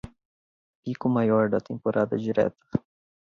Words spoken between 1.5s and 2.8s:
da Temporada Direta